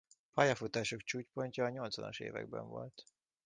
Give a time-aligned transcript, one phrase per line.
[0.33, 3.05] Pályafutásuk csúcspontja a nyolcvanas években volt.